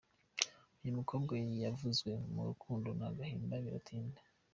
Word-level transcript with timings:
Uyu 0.81 0.97
mukobwa 0.99 1.33
yavuzwe 1.63 2.11
mu 2.33 2.41
rukundo 2.49 2.87
na 2.99 3.07
Gahima 3.17 3.55
biratinda. 3.63 4.19